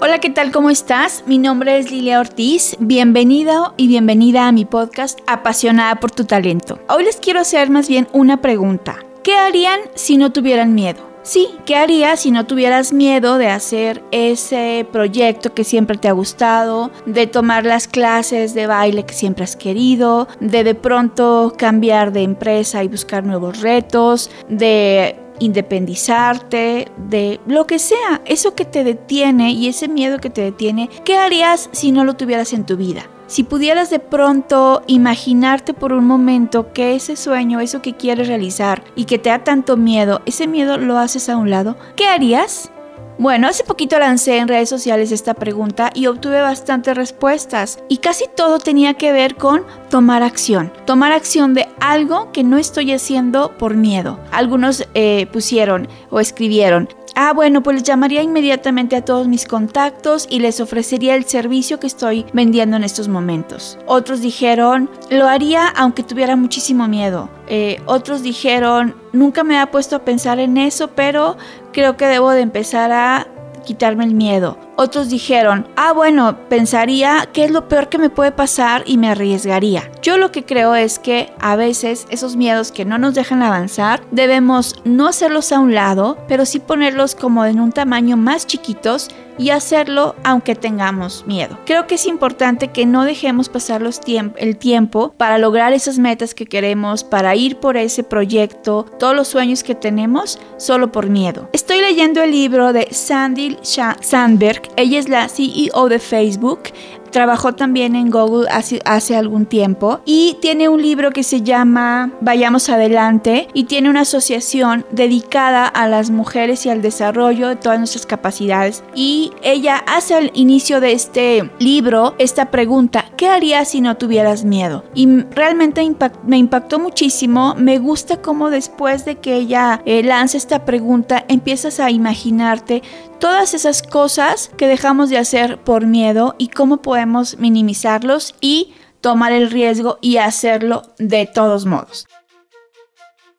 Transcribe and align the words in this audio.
Hola, 0.00 0.18
¿qué 0.18 0.30
tal? 0.30 0.50
¿Cómo 0.50 0.70
estás? 0.70 1.22
Mi 1.26 1.38
nombre 1.38 1.78
es 1.78 1.90
Lilia 1.90 2.18
Ortiz. 2.18 2.76
Bienvenido 2.80 3.74
y 3.76 3.86
bienvenida 3.86 4.48
a 4.48 4.52
mi 4.52 4.64
podcast 4.64 5.20
Apasionada 5.26 5.96
por 5.96 6.10
tu 6.10 6.24
talento. 6.24 6.80
Hoy 6.88 7.04
les 7.04 7.16
quiero 7.16 7.40
hacer 7.40 7.70
más 7.70 7.88
bien 7.88 8.08
una 8.12 8.40
pregunta. 8.40 8.96
¿Qué 9.22 9.36
harían 9.36 9.80
si 9.94 10.16
no 10.16 10.32
tuvieran 10.32 10.74
miedo? 10.74 11.12
Sí, 11.22 11.50
¿qué 11.66 11.76
harías 11.76 12.18
si 12.18 12.32
no 12.32 12.46
tuvieras 12.46 12.92
miedo 12.92 13.38
de 13.38 13.46
hacer 13.46 14.02
ese 14.10 14.84
proyecto 14.90 15.54
que 15.54 15.62
siempre 15.62 15.96
te 15.96 16.08
ha 16.08 16.12
gustado, 16.12 16.90
de 17.06 17.28
tomar 17.28 17.64
las 17.64 17.86
clases 17.86 18.54
de 18.54 18.66
baile 18.66 19.06
que 19.06 19.14
siempre 19.14 19.44
has 19.44 19.54
querido, 19.54 20.26
de 20.40 20.64
de 20.64 20.74
pronto 20.74 21.54
cambiar 21.56 22.12
de 22.12 22.22
empresa 22.22 22.82
y 22.82 22.88
buscar 22.88 23.24
nuevos 23.24 23.60
retos, 23.60 24.30
de 24.48 25.21
independizarte, 25.42 26.88
de 27.08 27.40
lo 27.46 27.66
que 27.66 27.78
sea, 27.78 28.22
eso 28.24 28.54
que 28.54 28.64
te 28.64 28.84
detiene 28.84 29.50
y 29.52 29.68
ese 29.68 29.88
miedo 29.88 30.18
que 30.18 30.30
te 30.30 30.42
detiene, 30.42 30.88
¿qué 31.04 31.16
harías 31.16 31.68
si 31.72 31.92
no 31.92 32.04
lo 32.04 32.14
tuvieras 32.14 32.52
en 32.52 32.64
tu 32.64 32.76
vida? 32.76 33.08
Si 33.26 33.44
pudieras 33.44 33.88
de 33.90 33.98
pronto 33.98 34.82
imaginarte 34.86 35.74
por 35.74 35.92
un 35.92 36.06
momento 36.06 36.72
que 36.72 36.94
ese 36.94 37.16
sueño, 37.16 37.60
eso 37.60 37.80
que 37.80 37.94
quieres 37.94 38.28
realizar 38.28 38.84
y 38.94 39.04
que 39.04 39.18
te 39.18 39.30
da 39.30 39.42
tanto 39.42 39.76
miedo, 39.76 40.20
ese 40.26 40.46
miedo 40.46 40.76
lo 40.76 40.98
haces 40.98 41.28
a 41.28 41.36
un 41.36 41.50
lado, 41.50 41.76
¿qué 41.96 42.06
harías? 42.06 42.70
Bueno, 43.18 43.46
hace 43.46 43.62
poquito 43.62 43.98
lancé 43.98 44.38
en 44.38 44.48
redes 44.48 44.68
sociales 44.68 45.12
esta 45.12 45.34
pregunta 45.34 45.90
y 45.94 46.06
obtuve 46.06 46.40
bastantes 46.40 46.96
respuestas 46.96 47.78
y 47.88 47.98
casi 47.98 48.24
todo 48.34 48.58
tenía 48.58 48.94
que 48.94 49.12
ver 49.12 49.36
con 49.36 49.64
tomar 49.90 50.22
acción. 50.22 50.72
Tomar 50.86 51.12
acción 51.12 51.54
de 51.54 51.68
algo 51.78 52.32
que 52.32 52.42
no 52.42 52.58
estoy 52.58 52.92
haciendo 52.92 53.56
por 53.58 53.74
miedo. 53.74 54.18
Algunos 54.32 54.88
eh, 54.94 55.26
pusieron 55.32 55.88
o 56.10 56.18
escribieron, 56.18 56.88
Ah, 57.14 57.32
bueno, 57.34 57.62
pues 57.62 57.76
les 57.76 57.82
llamaría 57.82 58.22
inmediatamente 58.22 58.96
a 58.96 59.04
todos 59.04 59.28
mis 59.28 59.46
contactos 59.46 60.26
y 60.30 60.40
les 60.40 60.60
ofrecería 60.60 61.14
el 61.14 61.24
servicio 61.24 61.78
que 61.78 61.86
estoy 61.86 62.24
vendiendo 62.32 62.76
en 62.76 62.84
estos 62.84 63.08
momentos. 63.08 63.78
Otros 63.86 64.22
dijeron, 64.22 64.88
lo 65.10 65.28
haría 65.28 65.68
aunque 65.68 66.02
tuviera 66.02 66.36
muchísimo 66.36 66.88
miedo. 66.88 67.28
Eh, 67.48 67.82
otros 67.84 68.22
dijeron, 68.22 68.96
nunca 69.12 69.44
me 69.44 69.58
ha 69.58 69.70
puesto 69.70 69.96
a 69.96 70.04
pensar 70.04 70.38
en 70.38 70.56
eso, 70.56 70.88
pero 70.88 71.36
creo 71.72 71.98
que 71.98 72.06
debo 72.06 72.30
de 72.30 72.40
empezar 72.40 72.92
a 72.92 73.26
quitarme 73.64 74.04
el 74.04 74.14
miedo. 74.14 74.56
Otros 74.76 75.10
dijeron, 75.10 75.68
ah 75.76 75.92
bueno, 75.92 76.36
pensaría 76.48 77.28
qué 77.32 77.44
es 77.44 77.50
lo 77.50 77.68
peor 77.68 77.88
que 77.88 77.98
me 77.98 78.10
puede 78.10 78.32
pasar 78.32 78.82
y 78.86 78.98
me 78.98 79.08
arriesgaría. 79.08 79.90
Yo 80.02 80.16
lo 80.16 80.32
que 80.32 80.44
creo 80.44 80.74
es 80.74 80.98
que 80.98 81.32
a 81.40 81.56
veces 81.56 82.06
esos 82.10 82.36
miedos 82.36 82.72
que 82.72 82.84
no 82.84 82.98
nos 82.98 83.14
dejan 83.14 83.42
avanzar, 83.42 84.02
debemos 84.10 84.80
no 84.84 85.08
hacerlos 85.08 85.52
a 85.52 85.60
un 85.60 85.74
lado, 85.74 86.18
pero 86.26 86.46
sí 86.46 86.58
ponerlos 86.58 87.14
como 87.14 87.44
en 87.44 87.60
un 87.60 87.72
tamaño 87.72 88.16
más 88.16 88.46
chiquitos 88.46 89.10
y 89.38 89.50
hacerlo 89.50 90.14
aunque 90.24 90.54
tengamos 90.54 91.26
miedo. 91.26 91.58
Creo 91.64 91.86
que 91.86 91.94
es 91.94 92.06
importante 92.06 92.68
que 92.68 92.86
no 92.86 93.04
dejemos 93.04 93.48
pasar 93.48 93.80
los 93.80 94.00
el 94.36 94.56
tiempo 94.56 95.14
para 95.16 95.38
lograr 95.38 95.72
esas 95.72 95.98
metas 95.98 96.34
que 96.34 96.46
queremos, 96.46 97.04
para 97.04 97.36
ir 97.36 97.58
por 97.58 97.76
ese 97.76 98.02
proyecto, 98.02 98.84
todos 98.98 99.14
los 99.14 99.28
sueños 99.28 99.62
que 99.62 99.74
tenemos, 99.74 100.40
solo 100.56 100.90
por 100.90 101.08
miedo. 101.08 101.48
Estoy 101.52 101.80
leyendo 101.80 102.20
el 102.22 102.32
libro 102.32 102.72
de 102.72 102.88
Sandy 102.90 103.56
Sandberg, 103.62 104.61
ella 104.76 104.98
es 104.98 105.08
la 105.08 105.28
CEO 105.28 105.88
de 105.88 105.98
Facebook 105.98 106.72
trabajó 107.12 107.54
también 107.54 107.94
en 107.94 108.10
Google 108.10 108.48
hace, 108.50 109.12
algún 109.16 109.46
tiempo 109.46 110.00
y 110.04 110.38
tiene 110.40 110.68
un 110.68 110.80
libro 110.80 111.10
que 111.10 111.22
se 111.22 111.42
llama 111.42 112.10
Vayamos 112.22 112.70
Adelante 112.70 113.46
y 113.52 113.64
tiene 113.64 113.90
una 113.90 114.00
asociación 114.00 114.86
dedicada 114.90 115.66
a 115.66 115.86
las 115.86 116.10
mujeres 116.10 116.64
y 116.64 116.70
al 116.70 116.80
desarrollo 116.80 117.48
de 117.48 117.56
todas 117.56 117.78
nuestras 117.78 118.06
capacidades. 118.06 118.82
Y 118.94 119.32
ella 119.42 119.84
hace 119.86 120.14
al 120.14 120.30
inicio 120.34 120.80
de 120.80 120.92
este 120.92 121.50
libro 121.58 122.14
esta 122.18 122.50
pregunta, 122.50 123.04
¿qué 123.16 123.28
harías 123.28 123.68
si 123.68 123.82
no 123.82 123.98
tuvieras 123.98 124.44
miedo? 124.44 124.84
Y 124.94 125.06
realmente 125.34 125.86
me 126.26 126.38
impactó 126.38 126.78
muchísimo, 126.78 127.54
me 127.58 127.78
gusta 127.78 128.22
cómo 128.22 128.48
después 128.48 129.04
de 129.04 129.16
que 129.16 129.34
ella 129.34 129.82
eh, 129.84 130.02
lanza 130.02 130.38
esta 130.38 130.64
pregunta 130.64 131.24
empiezas 131.28 131.78
a 131.80 131.90
imaginarte 131.90 132.82
todas 133.22 133.54
esas 133.54 133.84
cosas 133.84 134.50
que 134.56 134.66
dejamos 134.66 135.08
de 135.08 135.16
hacer 135.16 135.62
por 135.62 135.86
miedo 135.86 136.34
y 136.38 136.48
cómo 136.48 136.82
podemos 136.82 137.38
minimizarlos 137.38 138.34
y 138.40 138.74
tomar 139.00 139.30
el 139.30 139.48
riesgo 139.48 139.98
y 140.00 140.16
hacerlo 140.16 140.82
de 140.98 141.30
todos 141.32 141.64
modos. 141.64 142.08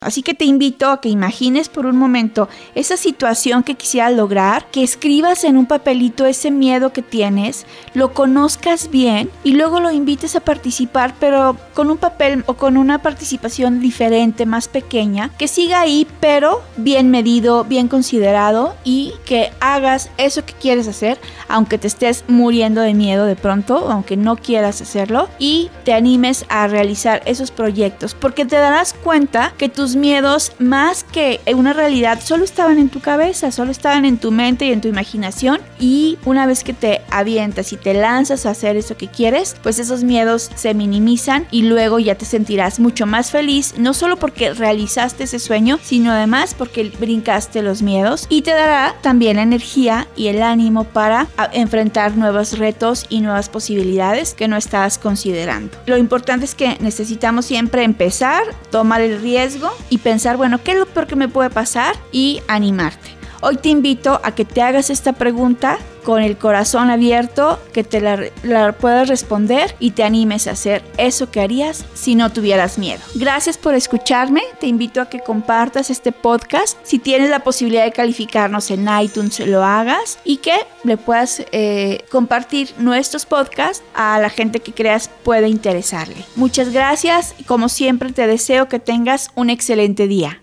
Así 0.03 0.21
que 0.21 0.33
te 0.33 0.45
invito 0.45 0.89
a 0.89 1.01
que 1.01 1.09
imagines 1.09 1.69
por 1.69 1.85
un 1.85 1.97
momento 1.97 2.49
esa 2.75 2.97
situación 2.97 3.63
que 3.63 3.75
quisieras 3.75 4.13
lograr, 4.13 4.67
que 4.71 4.83
escribas 4.83 5.43
en 5.43 5.57
un 5.57 5.65
papelito 5.65 6.25
ese 6.25 6.51
miedo 6.51 6.93
que 6.93 7.01
tienes, 7.01 7.65
lo 7.93 8.13
conozcas 8.13 8.89
bien 8.89 9.29
y 9.43 9.53
luego 9.53 9.79
lo 9.79 9.91
invites 9.91 10.35
a 10.35 10.41
participar, 10.41 11.15
pero 11.19 11.57
con 11.73 11.89
un 11.89 11.97
papel 11.97 12.43
o 12.47 12.55
con 12.55 12.77
una 12.77 13.01
participación 13.01 13.79
diferente, 13.79 14.45
más 14.45 14.67
pequeña, 14.67 15.29
que 15.37 15.47
siga 15.47 15.81
ahí, 15.81 16.07
pero 16.19 16.61
bien 16.77 17.09
medido, 17.11 17.63
bien 17.63 17.87
considerado 17.87 18.75
y 18.83 19.13
que 19.25 19.51
hagas 19.59 20.09
eso 20.17 20.45
que 20.45 20.53
quieres 20.53 20.87
hacer, 20.87 21.19
aunque 21.47 21.77
te 21.77 21.87
estés 21.87 22.23
muriendo 22.27 22.81
de 22.81 22.93
miedo 22.93 23.25
de 23.25 23.35
pronto, 23.35 23.89
aunque 23.89 24.17
no 24.17 24.35
quieras 24.35 24.81
hacerlo, 24.81 25.29
y 25.39 25.69
te 25.83 25.93
animes 25.93 26.45
a 26.49 26.67
realizar 26.67 27.21
esos 27.25 27.51
proyectos, 27.51 28.13
porque 28.13 28.45
te 28.45 28.55
darás 28.55 28.93
cuenta 28.93 29.53
que 29.57 29.69
tus 29.69 29.92
miedos, 29.95 30.51
más 30.59 31.03
que 31.03 31.39
una 31.53 31.73
realidad, 31.73 32.19
solo 32.23 32.43
estaban 32.43 32.79
en 32.79 32.89
tu 32.89 32.99
cabeza, 32.99 33.51
solo 33.51 33.71
estaban 33.71 34.05
en 34.05 34.17
tu 34.17 34.31
mente 34.31 34.65
y 34.65 34.71
en 34.71 34.81
tu 34.81 34.87
imaginación. 34.87 35.59
Y 35.79 36.17
una 36.25 36.45
vez 36.45 36.63
que 36.63 36.73
te 36.73 37.01
avientas 37.13 37.73
y 37.73 37.77
te 37.77 37.93
lanzas 37.93 38.45
a 38.45 38.51
hacer 38.51 38.75
eso 38.75 38.97
que 38.97 39.07
quieres, 39.07 39.55
pues 39.63 39.79
esos 39.79 40.03
miedos 40.03 40.49
se 40.55 40.73
minimizan 40.73 41.47
y 41.51 41.63
luego 41.63 41.99
ya 41.99 42.15
te 42.15 42.25
sentirás 42.25 42.79
mucho 42.79 43.05
más 43.05 43.31
feliz, 43.31 43.75
no 43.77 43.93
solo 43.93 44.17
porque 44.17 44.53
realizaste 44.53 45.23
ese 45.23 45.39
sueño, 45.39 45.79
sino 45.81 46.11
además 46.11 46.53
porque 46.53 46.91
brincaste 46.99 47.61
los 47.61 47.81
miedos 47.81 48.25
y 48.29 48.41
te 48.41 48.51
dará 48.51 48.95
también 49.01 49.37
la 49.37 49.43
energía 49.43 50.07
y 50.15 50.27
el 50.27 50.41
ánimo 50.41 50.83
para 50.83 51.27
enfrentar 51.53 52.17
nuevos 52.17 52.57
retos 52.57 53.05
y 53.09 53.21
nuevas 53.21 53.49
posibilidades 53.49 54.33
que 54.33 54.47
no 54.47 54.57
estabas 54.57 54.97
considerando. 54.97 55.77
Lo 55.85 55.97
importante 55.97 56.45
es 56.45 56.55
que 56.55 56.77
necesitamos 56.79 57.45
siempre 57.45 57.83
empezar, 57.83 58.43
tomar 58.71 59.01
el 59.01 59.21
riesgo 59.21 59.71
y 59.89 59.99
pensar, 59.99 60.37
bueno, 60.37 60.61
¿qué 60.63 60.71
es 60.71 60.77
lo 60.77 60.85
peor 60.85 61.07
que 61.07 61.15
me 61.15 61.27
puede 61.27 61.49
pasar? 61.49 61.95
Y 62.11 62.41
animarte. 62.47 63.22
Hoy 63.45 63.57
te 63.57 63.67
invito 63.67 64.21
a 64.23 64.33
que 64.33 64.45
te 64.45 64.61
hagas 64.61 64.89
esta 64.89 65.11
pregunta 65.11 65.77
con 66.05 66.21
el 66.21 66.37
corazón 66.37 66.89
abierto, 66.89 67.59
que 67.73 67.83
te 67.83 67.99
la, 67.99 68.71
puedas 68.71 69.09
responder 69.09 69.75
y 69.79 69.91
te 69.91 70.05
animes 70.05 70.47
a 70.47 70.51
hacer 70.51 70.81
eso 70.97 71.29
que 71.29 71.41
harías 71.41 71.83
si 71.93 72.15
no 72.15 72.31
tuvieras 72.31 72.77
miedo. 72.77 73.01
Gracias 73.15 73.57
por 73.57 73.73
escucharme, 73.73 74.43
te 74.61 74.67
invito 74.67 75.01
a 75.01 75.09
que 75.09 75.19
compartas 75.19 75.89
este 75.89 76.13
podcast. 76.13 76.77
Si 76.83 76.99
tienes 76.99 77.29
la 77.29 77.39
posibilidad 77.39 77.83
de 77.83 77.91
calificarnos 77.91 78.71
en 78.71 78.87
iTunes, 79.01 79.37
lo 79.41 79.61
hagas 79.61 80.19
y 80.23 80.37
que 80.37 80.55
le 80.85 80.95
puedas 80.95 81.43
eh, 81.51 82.05
compartir 82.09 82.73
nuestros 82.77 83.25
podcasts 83.25 83.83
a 83.93 84.19
la 84.21 84.29
gente 84.29 84.61
que 84.61 84.71
creas 84.71 85.09
puede 85.23 85.49
interesarle. 85.49 86.15
Muchas 86.37 86.71
gracias 86.71 87.35
como 87.45 87.67
siempre 87.67 88.13
te 88.13 88.25
deseo 88.25 88.69
que 88.69 88.79
tengas 88.79 89.31
un 89.35 89.49
excelente 89.49 90.07
día. 90.07 90.42